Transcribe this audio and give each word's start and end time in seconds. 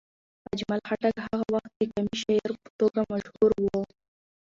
اجمل 0.53 0.79
خټک 0.87 1.15
هغه 1.25 1.45
وخت 1.55 1.71
د 1.79 1.81
قامي 1.93 2.15
شاعر 2.21 2.51
په 2.63 2.69
توګه 2.79 3.01
مشهور 3.11 3.51
و. 3.61 3.65